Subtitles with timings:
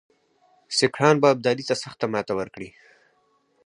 [0.77, 2.69] سیکهان به ابدالي ته سخته ماته ورکړي.